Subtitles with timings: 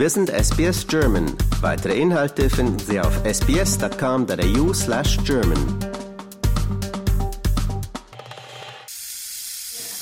[0.00, 1.36] Wir sind SBS German.
[1.60, 5.58] Weitere Inhalte finden Sie auf sbs.com.au slash German.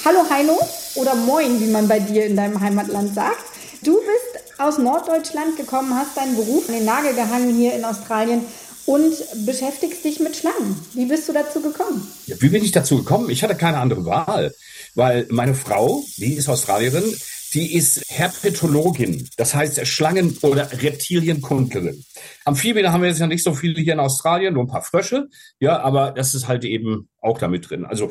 [0.05, 0.57] Hallo Heino
[0.95, 3.43] oder Moin, wie man bei dir in deinem Heimatland sagt.
[3.83, 8.43] Du bist aus Norddeutschland gekommen, hast deinen Beruf an den Nagel gehangen hier in Australien
[8.87, 10.81] und beschäftigst dich mit Schlangen.
[10.95, 12.07] Wie bist du dazu gekommen?
[12.27, 13.31] Ja, wie bin ich dazu gekommen?
[13.31, 14.55] Ich hatte keine andere Wahl,
[14.95, 17.17] weil meine Frau, die ist Australierin,
[17.55, 22.05] die ist Herpetologin, das heißt Schlangen- oder Reptilienkundlerin.
[22.45, 25.29] Amphibien haben wir jetzt ja nicht so viele hier in Australien, nur ein paar Frösche,
[25.61, 27.85] ja, aber das ist halt eben auch damit drin.
[27.85, 28.11] Also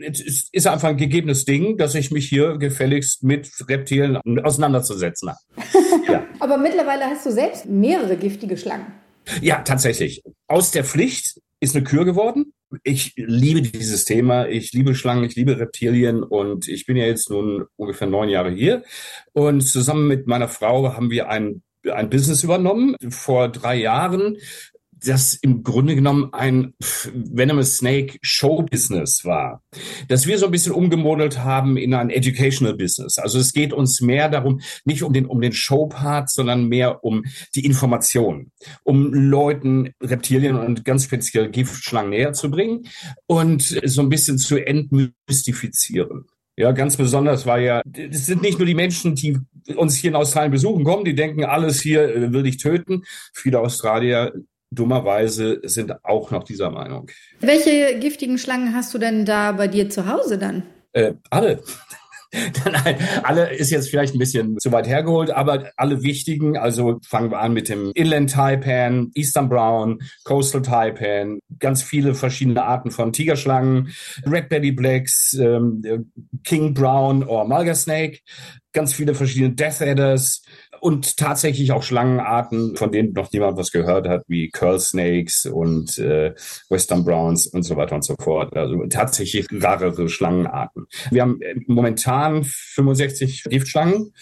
[0.00, 5.40] es ist einfach ein gegebenes Ding, dass ich mich hier gefälligst mit Reptilien auseinanderzusetzen habe.
[6.12, 6.26] ja.
[6.40, 8.86] Aber mittlerweile hast du selbst mehrere giftige Schlangen.
[9.40, 10.22] Ja, tatsächlich.
[10.48, 12.52] Aus der Pflicht ist eine Kür geworden.
[12.82, 14.48] Ich liebe dieses Thema.
[14.48, 18.50] Ich liebe Schlangen, ich liebe Reptilien und ich bin ja jetzt nun ungefähr neun Jahre
[18.50, 18.82] hier.
[19.32, 24.36] Und zusammen mit meiner Frau haben wir ein ein Business übernommen vor drei Jahren,
[25.04, 26.74] das im Grunde genommen ein
[27.12, 29.62] Venomous Snake Show Business war.
[30.08, 33.18] Dass wir so ein bisschen umgemodelt haben in ein Educational Business.
[33.18, 37.24] Also es geht uns mehr darum, nicht um den, um den Show-Part, sondern mehr um
[37.54, 38.50] die Information,
[38.84, 42.86] um Leuten Reptilien und ganz speziell Giftschlangen näher zu bringen
[43.26, 46.26] und so ein bisschen zu entmystifizieren.
[46.56, 49.38] Ja, ganz besonders war ja, es sind nicht nur die Menschen, die
[49.74, 53.04] uns hier in Australien besuchen kommen, die denken, alles hier äh, will ich töten.
[53.32, 54.32] Viele Australier
[54.72, 57.10] dummerweise sind auch noch dieser Meinung.
[57.40, 60.64] Welche giftigen Schlangen hast du denn da bei dir zu Hause dann?
[60.92, 61.62] Äh, alle.
[62.64, 67.30] Nein, alle ist jetzt vielleicht ein bisschen zu weit hergeholt, aber alle wichtigen, also fangen
[67.30, 73.12] wir an mit dem Inland Taipan, Eastern Brown, Coastal Taipan, ganz viele verschiedene Arten von
[73.12, 73.92] Tigerschlangen,
[74.24, 76.10] Red Belly Blacks, ähm,
[76.42, 78.20] King Brown oder Mulga Snake,
[78.72, 80.42] ganz viele verschiedene Death Adders,
[80.82, 85.96] und tatsächlich auch Schlangenarten, von denen noch niemand was gehört hat, wie Curl Snakes und
[85.98, 86.34] äh,
[86.70, 88.56] Western Browns und so weiter und so fort.
[88.56, 90.86] Also tatsächlich rarere Schlangenarten.
[91.12, 91.38] Wir haben
[91.68, 94.12] momentan 65 Giftschlangen,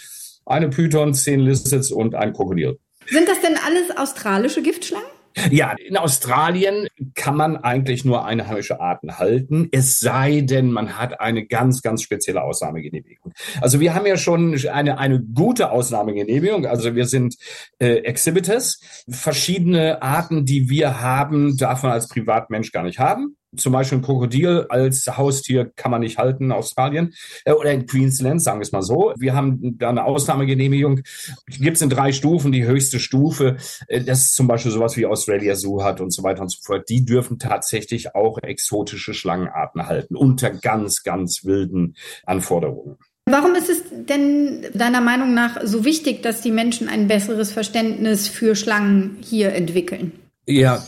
[0.44, 2.78] eine Python, zehn Lizards und ein Krokodil.
[3.06, 5.08] Sind das denn alles australische Giftschlangen?
[5.50, 11.20] Ja, in Australien kann man eigentlich nur einheimische Arten halten, es sei denn, man hat
[11.20, 13.32] eine ganz, ganz spezielle Ausnahmegenehmigung.
[13.60, 16.66] Also wir haben ja schon eine, eine gute Ausnahmegenehmigung.
[16.66, 17.36] Also wir sind
[17.78, 18.80] äh, Exhibitors.
[19.08, 24.02] Verschiedene Arten, die wir haben, darf man als Privatmensch gar nicht haben zum Beispiel ein
[24.02, 28.62] Krokodil als Haustier kann man nicht halten in Australien äh, oder in Queensland, sagen wir
[28.62, 29.12] es mal so.
[29.18, 31.00] Wir haben da eine Ausnahmegenehmigung.
[31.46, 32.52] Gibt es in drei Stufen.
[32.52, 33.56] Die höchste Stufe,
[33.88, 36.58] äh, das ist zum Beispiel sowas wie Australia Zoo hat und so weiter und so
[36.62, 36.88] fort.
[36.88, 42.96] Die dürfen tatsächlich auch exotische Schlangenarten halten unter ganz, ganz wilden Anforderungen.
[43.26, 48.28] Warum ist es denn deiner Meinung nach so wichtig, dass die Menschen ein besseres Verständnis
[48.28, 50.12] für Schlangen hier entwickeln?
[50.46, 50.84] Ja,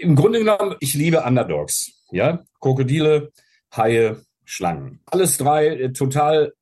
[0.00, 1.93] im Grunde genommen, ich liebe Underdogs.
[2.14, 3.32] Ja, Krokodile,
[3.76, 5.00] Haie, Schlangen.
[5.06, 6.52] Alles drei äh, total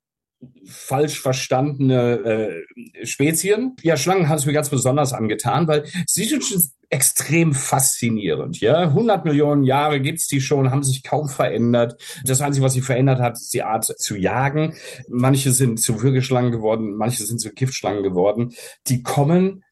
[0.65, 2.65] falsch verstandene
[2.99, 3.77] äh, Spezien.
[3.83, 8.61] Ja, Schlangen haben es mir ganz besonders angetan, weil sie sind schon extrem faszinierend.
[8.61, 12.01] Ja, 100 Millionen Jahre gibt's die schon, haben sich kaum verändert.
[12.25, 14.75] Das Einzige, was sich verändert hat, ist die Art zu jagen.
[15.09, 18.55] Manche sind zu Würgeschlangen geworden, manche sind zu Giftschlangen geworden.
[18.87, 19.65] Die kommen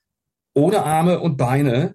[0.53, 1.95] ohne Arme und Beine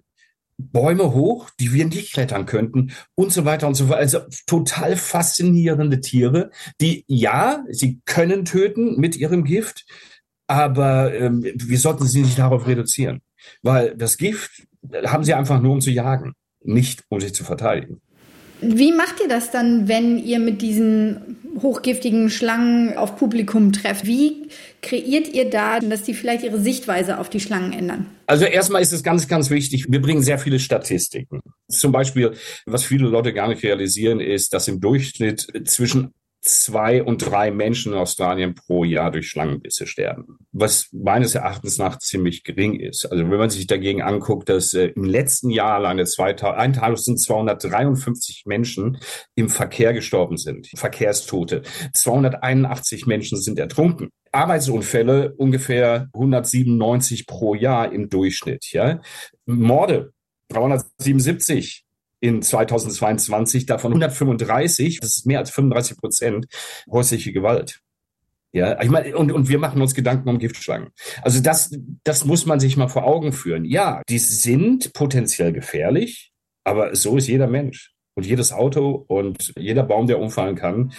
[0.58, 3.98] Bäume hoch, die wir nicht klettern könnten und so weiter und so fort.
[3.98, 6.50] Also total faszinierende Tiere,
[6.80, 9.84] die ja, sie können töten mit ihrem Gift,
[10.46, 13.20] aber ähm, wir sollten sie nicht darauf reduzieren,
[13.62, 14.66] weil das Gift
[15.06, 16.32] haben sie einfach nur um zu jagen,
[16.62, 18.00] nicht um sich zu verteidigen.
[18.68, 24.06] Wie macht ihr das dann, wenn ihr mit diesen hochgiftigen Schlangen auf Publikum trefft?
[24.06, 24.48] Wie
[24.82, 28.06] kreiert ihr da, dass die vielleicht ihre Sichtweise auf die Schlangen ändern?
[28.26, 31.40] Also erstmal ist es ganz, ganz wichtig, wir bringen sehr viele Statistiken.
[31.68, 32.32] Zum Beispiel,
[32.66, 36.12] was viele Leute gar nicht realisieren, ist, dass im Durchschnitt zwischen
[36.46, 41.98] zwei und drei Menschen in Australien pro Jahr durch Schlangenbisse sterben, was meines Erachtens nach
[41.98, 43.06] ziemlich gering ist.
[43.06, 48.98] Also wenn man sich dagegen anguckt, dass äh, im letzten Jahr alleine 1253 Menschen
[49.34, 51.62] im Verkehr gestorben sind, Verkehrstote,
[51.92, 54.10] 281 Menschen sind ertrunken.
[54.32, 59.00] Arbeitsunfälle ungefähr 197 pro Jahr im Durchschnitt, ja.
[59.46, 60.12] Morde
[60.50, 61.85] 377
[62.20, 66.46] in 2022, davon 135, das ist mehr als 35 Prozent
[66.90, 67.80] häusliche Gewalt.
[68.52, 70.88] Ja, ich meine, und, und wir machen uns Gedanken um Giftschlangen.
[71.20, 73.66] Also das, das muss man sich mal vor Augen führen.
[73.66, 76.32] Ja, die sind potenziell gefährlich,
[76.64, 80.92] aber so ist jeder Mensch und jedes Auto und jeder Baum, der umfallen kann.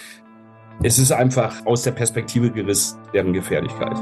[0.84, 3.96] Es ist einfach aus der Perspektive gerissen, deren Gefährlichkeit.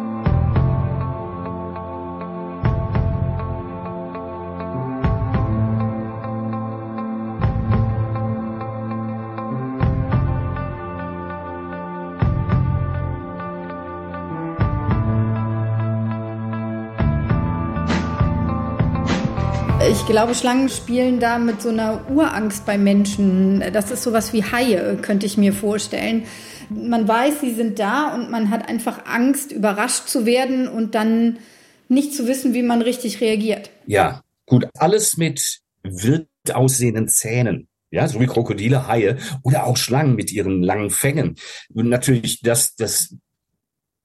[20.07, 23.61] Ich glaube, Schlangen spielen da mit so einer Urangst bei Menschen.
[23.73, 26.23] Das ist sowas wie Haie, könnte ich mir vorstellen.
[26.71, 31.41] Man weiß, sie sind da und man hat einfach Angst, überrascht zu werden und dann
[31.89, 33.71] nicht zu wissen, wie man richtig reagiert.
[33.87, 34.69] Ja, gut.
[34.79, 37.67] Alles mit wild aussehenden Zähnen.
[37.91, 41.35] Ja, so wie Krokodile, Haie oder auch Schlangen mit ihren langen Fängen.
[41.75, 43.17] Und natürlich, das, das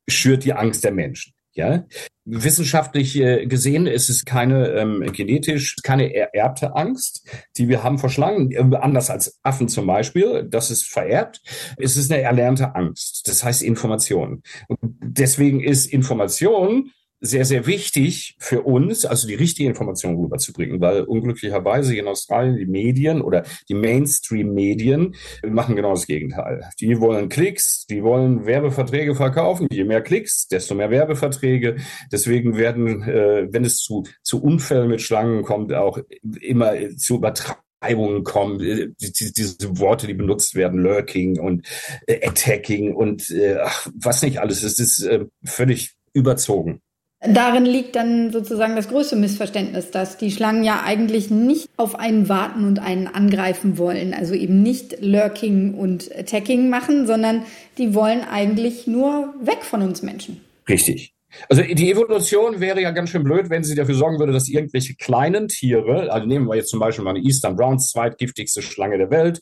[0.09, 1.33] schürt die Angst der Menschen.
[1.53, 1.85] Ja,
[2.31, 8.09] wissenschaftlich äh, gesehen ist es keine ähm, genetisch keine ererbte Angst, die wir haben vor
[8.09, 10.47] Schlangen, äh, anders als Affen zum Beispiel.
[10.49, 11.41] Das ist vererbt.
[11.77, 13.27] Es ist eine erlernte Angst.
[13.27, 14.43] Das heißt Information.
[14.67, 21.03] Und deswegen ist Information sehr, sehr wichtig für uns, also die richtige Information rüberzubringen, weil
[21.03, 25.13] unglücklicherweise in Australien die Medien oder die Mainstream-Medien
[25.47, 26.67] machen genau das Gegenteil.
[26.79, 29.67] Die wollen Klicks, die wollen Werbeverträge verkaufen.
[29.71, 31.75] Je mehr Klicks, desto mehr Werbeverträge.
[32.11, 35.99] Deswegen werden, äh, wenn es zu, zu Unfällen mit Schlangen kommt, auch
[36.41, 41.67] immer zu Übertreibungen kommen, äh, die, diese Worte, die benutzt werden, Lurking und
[42.07, 46.81] äh, Attacking und äh, ach, was nicht alles, es ist äh, völlig überzogen.
[47.23, 52.29] Darin liegt dann sozusagen das größte Missverständnis, dass die Schlangen ja eigentlich nicht auf einen
[52.29, 54.15] warten und einen angreifen wollen.
[54.15, 57.43] Also eben nicht Lurking und Attacking machen, sondern
[57.77, 60.41] die wollen eigentlich nur weg von uns Menschen.
[60.67, 61.13] Richtig.
[61.47, 64.95] Also die Evolution wäre ja ganz schön blöd, wenn sie dafür sorgen würde, dass irgendwelche
[64.95, 69.11] kleinen Tiere, also nehmen wir jetzt zum Beispiel mal eine Eastern Browns, zweitgiftigste Schlange der
[69.11, 69.41] Welt,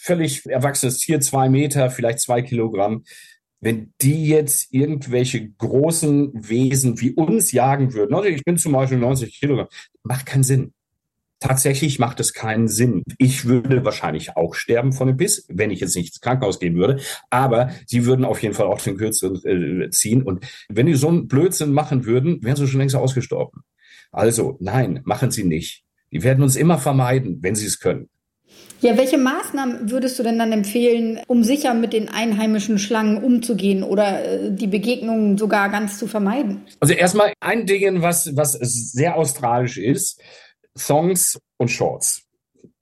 [0.00, 3.04] völlig erwachsenes Tier, zwei Meter, vielleicht zwei Kilogramm,
[3.64, 8.98] wenn die jetzt irgendwelche großen Wesen wie uns jagen würden, also ich bin zum Beispiel
[8.98, 9.68] 90 Kilogramm,
[10.02, 10.74] macht keinen Sinn.
[11.40, 13.02] Tatsächlich macht es keinen Sinn.
[13.18, 16.76] Ich würde wahrscheinlich auch sterben von dem Biss, wenn ich jetzt nicht ins Krankenhaus gehen
[16.76, 17.00] würde.
[17.30, 20.22] Aber sie würden auf jeden Fall auch den Kürzeren äh, ziehen.
[20.22, 23.62] Und wenn die so einen Blödsinn machen würden, wären sie schon längst ausgestorben.
[24.12, 25.84] Also nein, machen sie nicht.
[26.12, 28.08] Die werden uns immer vermeiden, wenn sie es können.
[28.80, 33.82] Ja, welche Maßnahmen würdest du denn dann empfehlen, um sicher mit den einheimischen Schlangen umzugehen
[33.82, 36.66] oder äh, die Begegnungen sogar ganz zu vermeiden?
[36.80, 40.20] Also erstmal ein Ding, was, was sehr australisch ist,
[40.76, 42.24] Songs und Shorts.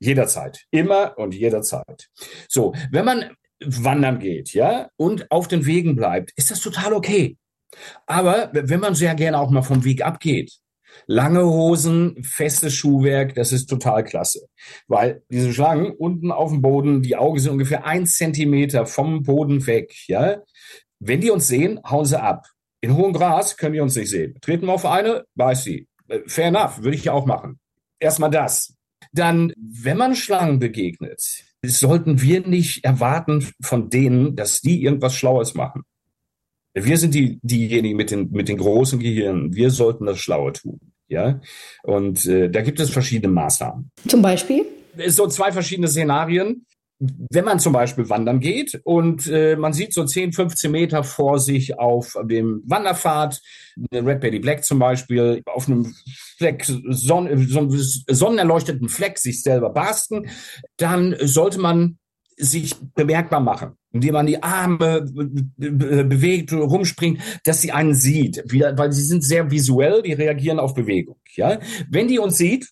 [0.00, 0.64] Jederzeit.
[0.72, 2.08] Immer und jederzeit.
[2.48, 7.36] So, wenn man wandern geht, ja, und auf den Wegen bleibt, ist das total okay.
[8.06, 10.58] Aber wenn man sehr gerne auch mal vom Weg abgeht,
[11.06, 14.46] Lange Hosen, festes Schuhwerk, das ist total klasse.
[14.88, 19.66] Weil diese Schlangen unten auf dem Boden, die Augen sind ungefähr ein Zentimeter vom Boden
[19.66, 20.38] weg, ja.
[21.00, 22.46] Wenn die uns sehen, hauen sie ab.
[22.80, 24.36] In hohem Gras können die uns nicht sehen.
[24.40, 25.88] Treten wir auf eine, weiß sie.
[26.08, 27.58] Äh, fair enough, würde ich ja auch machen.
[27.98, 28.74] Erstmal das.
[29.12, 35.54] Dann, wenn man Schlangen begegnet, sollten wir nicht erwarten von denen, dass die irgendwas Schlaues
[35.54, 35.82] machen.
[36.74, 39.54] Wir sind die, diejenigen mit den, mit den großen Gehirnen.
[39.54, 40.80] Wir sollten das Schlaue tun.
[41.08, 41.40] Ja,
[41.82, 43.90] und äh, da gibt es verschiedene Maßnahmen.
[44.08, 44.64] Zum Beispiel?
[45.08, 46.64] So zwei verschiedene Szenarien.
[46.98, 51.40] Wenn man zum Beispiel wandern geht und äh, man sieht so 10, 15 Meter vor
[51.40, 53.40] sich auf dem Wanderpfad,
[53.90, 55.92] eine Red Belly Black zum Beispiel, auf einem
[56.38, 57.68] Fleck, Son so
[58.06, 60.28] sonnenerleuchteten Fleck sich selber basten,
[60.76, 61.98] dann sollte man
[62.36, 65.02] sich bemerkbar machen, indem man die Arme
[65.56, 71.16] bewegt, rumspringt, dass sie einen sieht, weil sie sind sehr visuell, die reagieren auf Bewegung.
[71.34, 71.58] Ja,
[71.88, 72.70] wenn die uns sieht,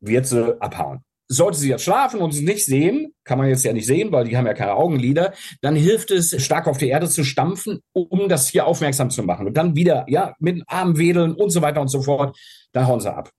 [0.00, 1.00] wird sie abhauen.
[1.30, 4.24] Sollte sie jetzt schlafen und sie nicht sehen, kann man jetzt ja nicht sehen, weil
[4.24, 8.30] die haben ja keine Augenlider, dann hilft es, stark auf die Erde zu stampfen, um
[8.30, 9.46] das hier aufmerksam zu machen.
[9.46, 12.36] Und dann wieder, ja, mit den Armen wedeln und so weiter und so fort,
[12.72, 13.30] dann hauen sie ab.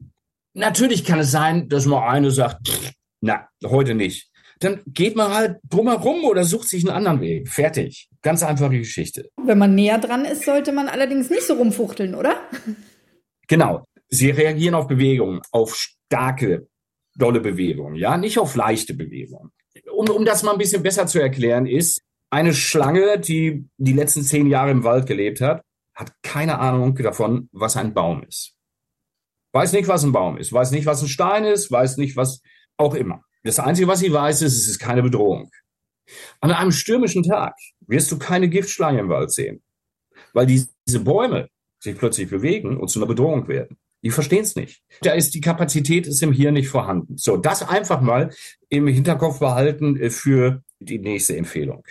[0.53, 4.28] Natürlich kann es sein, dass mal eine sagt, na, heute nicht
[4.59, 7.49] dann geht man halt drumherum oder sucht sich einen anderen Weg.
[7.49, 8.09] Fertig.
[8.21, 9.29] Ganz einfache Geschichte.
[9.41, 12.35] Wenn man näher dran ist, sollte man allerdings nicht so rumfuchteln, oder?
[13.47, 13.85] Genau.
[14.09, 16.67] Sie reagieren auf Bewegungen, auf starke,
[17.15, 19.51] dolle Bewegungen, ja, nicht auf leichte Bewegungen.
[19.91, 22.01] Um, um das mal ein bisschen besser zu erklären, ist
[22.31, 25.63] eine Schlange, die die letzten zehn Jahre im Wald gelebt hat,
[25.93, 28.55] hat keine Ahnung davon, was ein Baum ist.
[29.51, 32.41] Weiß nicht, was ein Baum ist, weiß nicht, was ein Stein ist, weiß nicht, was
[32.77, 33.23] auch immer.
[33.43, 35.49] Das Einzige, was sie weiß, ist, es ist keine Bedrohung.
[36.41, 37.55] An einem stürmischen Tag
[37.87, 39.61] wirst du keine Giftschlange im Wald sehen,
[40.33, 43.77] weil diese Bäume sich plötzlich bewegen und zu einer Bedrohung werden.
[44.01, 44.81] Die verstehen es nicht.
[45.01, 47.17] Da ist die Kapazität ist im Hirn nicht vorhanden.
[47.17, 48.33] So, das einfach mal
[48.69, 51.83] im Hinterkopf behalten äh, für die nächste Empfehlung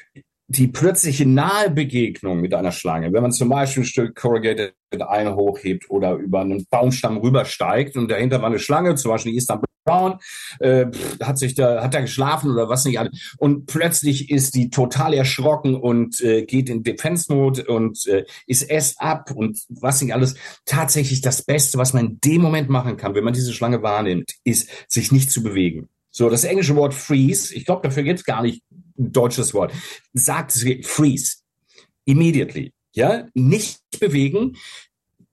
[0.49, 5.37] die plötzliche nahe Begegnung mit einer Schlange, wenn man zum Beispiel ein Stück Corrugated Iron
[5.37, 10.19] hochhebt oder über einen Baumstamm rübersteigt und dahinter war eine Schlange, zum Beispiel Eastern Brown,
[10.61, 10.87] äh,
[11.23, 12.99] hat sich da, hat da geschlafen oder was nicht
[13.39, 18.71] und plötzlich ist die total erschrocken und äh, geht in Defense Mode und äh, ist
[18.71, 20.35] S ab und was nicht alles.
[20.65, 24.35] Tatsächlich das Beste, was man in dem Moment machen kann, wenn man diese Schlange wahrnimmt,
[24.45, 25.89] ist, sich nicht zu bewegen.
[26.11, 29.73] So, das englische Wort freeze, ich glaube, dafür gibt es gar nicht ein deutsches Wort,
[30.13, 30.53] sagt
[30.85, 31.39] freeze.
[32.05, 32.73] Immediately.
[32.93, 34.57] Ja, nicht bewegen,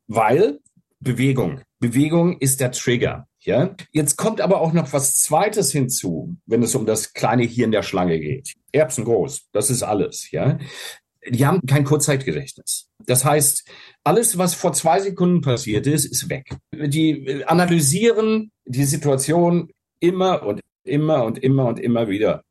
[0.07, 0.59] weil
[0.99, 1.61] Bewegung.
[1.79, 3.27] Bewegung ist der Trigger.
[3.39, 7.71] Ja, jetzt kommt aber auch noch was Zweites hinzu, wenn es um das kleine Hirn
[7.71, 8.53] der Schlange geht.
[8.71, 10.31] Erbsen groß, das ist alles.
[10.31, 10.57] Ja,
[11.29, 12.87] die haben kein Kurzzeitgedächtnis.
[13.05, 13.67] Das heißt,
[14.03, 16.55] alles, was vor zwei Sekunden passiert ist, ist weg.
[16.73, 22.43] Die analysieren die Situation immer und immer und immer und immer wieder.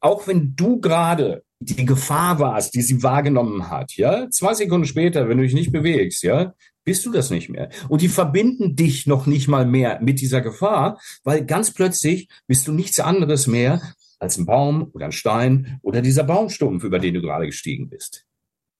[0.00, 5.28] Auch wenn du gerade die Gefahr warst, die sie wahrgenommen hat, ja, zwei Sekunden später,
[5.28, 6.54] wenn du dich nicht bewegst, ja,
[6.84, 7.70] bist du das nicht mehr.
[7.88, 12.68] Und die verbinden dich noch nicht mal mehr mit dieser Gefahr, weil ganz plötzlich bist
[12.68, 13.82] du nichts anderes mehr
[14.18, 18.24] als ein Baum oder ein Stein oder dieser Baumstumpf, über den du gerade gestiegen bist.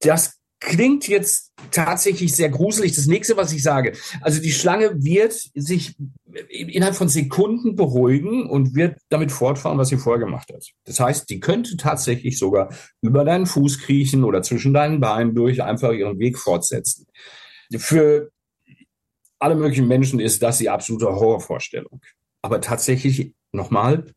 [0.00, 2.94] Das klingt jetzt tatsächlich sehr gruselig.
[2.94, 5.96] Das nächste, was ich sage, also die Schlange wird sich
[6.48, 10.64] innerhalb von Sekunden beruhigen und wird damit fortfahren, was sie vorher gemacht hat.
[10.84, 15.62] Das heißt, die könnte tatsächlich sogar über deinen Fuß kriechen oder zwischen deinen Beinen durch
[15.62, 17.06] einfach ihren Weg fortsetzen.
[17.76, 18.30] Für
[19.38, 22.00] alle möglichen Menschen ist das die absolute Horrorvorstellung.
[22.42, 24.12] Aber tatsächlich, nochmal,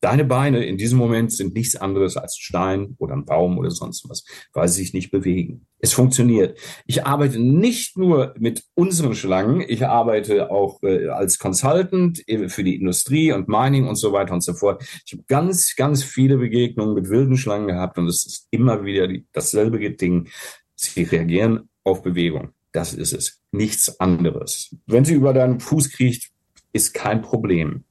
[0.00, 3.70] Deine Beine in diesem Moment sind nichts anderes als ein Stein oder ein Baum oder
[3.70, 5.66] sonst was, weil sie sich nicht bewegen.
[5.80, 6.58] Es funktioniert.
[6.86, 12.62] Ich arbeite nicht nur mit unseren Schlangen, ich arbeite auch äh, als Consultant äh, für
[12.62, 14.82] die Industrie und Mining und so weiter und so fort.
[15.04, 19.08] Ich habe ganz, ganz viele Begegnungen mit wilden Schlangen gehabt und es ist immer wieder
[19.08, 20.28] die, dasselbe Ding.
[20.76, 22.50] Sie reagieren auf Bewegung.
[22.70, 23.40] Das ist es.
[23.50, 24.76] Nichts anderes.
[24.86, 26.30] Wenn sie über deinen Fuß kriecht,
[26.72, 27.84] ist kein Problem.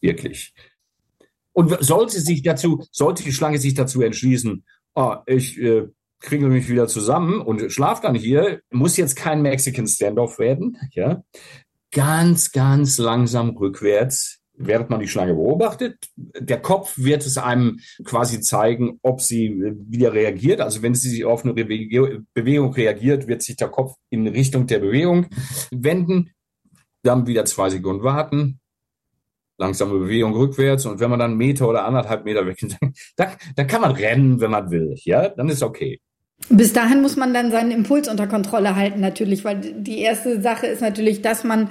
[0.00, 0.54] Wirklich.
[1.58, 5.88] Und sollte sich dazu, sollte die Schlange sich dazu entschließen, oh, ich äh,
[6.20, 11.24] kriege mich wieder zusammen und schlaf dann hier, muss jetzt kein Mexican Standoff werden, ja.
[11.90, 15.96] Ganz, ganz langsam rückwärts, während man die Schlange beobachtet.
[16.14, 20.60] Der Kopf wird es einem quasi zeigen, ob sie äh, wieder reagiert.
[20.60, 25.26] Also wenn sie auf eine Bewegung reagiert, wird sich der Kopf in Richtung der Bewegung
[25.72, 26.30] wenden,
[27.02, 28.60] dann wieder zwei Sekunden warten,
[29.58, 32.76] langsame Bewegung rückwärts und wenn man dann einen Meter oder anderthalb Meter weg ist,
[33.16, 34.94] dann, dann kann man rennen, wenn man will.
[35.04, 36.00] Ja, dann ist okay.
[36.48, 40.68] Bis dahin muss man dann seinen Impuls unter Kontrolle halten, natürlich, weil die erste Sache
[40.68, 41.68] ist natürlich, dass man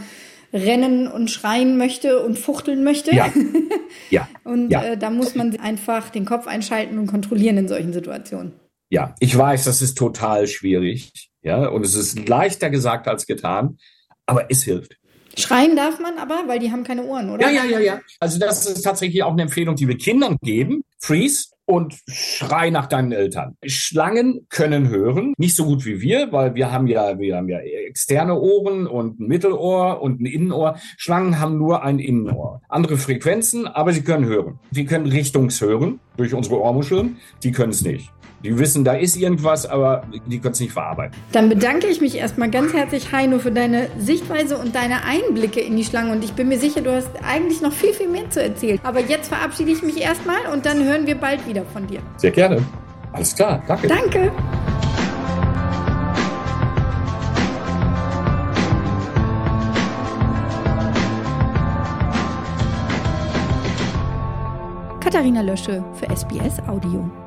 [0.54, 3.16] rennen und schreien möchte und fuchteln möchte.
[3.16, 3.32] Ja.
[4.10, 4.28] ja.
[4.44, 4.84] und ja.
[4.84, 8.54] Äh, da muss man einfach den Kopf einschalten und kontrollieren in solchen Situationen.
[8.90, 11.30] Ja, ich weiß, das ist total schwierig.
[11.42, 13.78] Ja, und es ist leichter gesagt als getan,
[14.26, 14.98] aber es hilft.
[15.38, 17.50] Schreien darf man aber, weil die haben keine Ohren, oder?
[17.50, 18.02] Ja, ja, ja, ja.
[18.20, 20.84] Also das ist tatsächlich auch eine Empfehlung, die wir Kindern geben.
[21.00, 23.58] Freeze und schrei nach deinen Eltern.
[23.66, 27.60] Schlangen können hören, nicht so gut wie wir, weil wir haben ja, wir haben ja
[27.60, 30.80] externe Ohren und ein Mittelohr und ein Innenohr.
[30.98, 32.62] Schlangen haben nur ein Innenohr.
[32.70, 34.60] Andere Frequenzen, aber sie können hören.
[34.72, 37.18] Sie können Richtungshören durch unsere Ohrmuscheln.
[37.44, 38.10] Die können es nicht.
[38.44, 41.16] Die wissen, da ist irgendwas, aber die können es nicht verarbeiten.
[41.32, 45.76] Dann bedanke ich mich erstmal ganz herzlich, Heino, für deine Sichtweise und deine Einblicke in
[45.76, 46.12] die Schlange.
[46.12, 48.80] Und ich bin mir sicher, du hast eigentlich noch viel, viel mehr zu erzählen.
[48.84, 52.00] Aber jetzt verabschiede ich mich erstmal und dann hören wir bald wieder von dir.
[52.18, 52.64] Sehr gerne.
[53.12, 53.64] Alles klar.
[53.68, 53.88] Danke.
[53.88, 54.32] Danke.
[65.00, 67.27] Katharina Lösche für SBS Audio.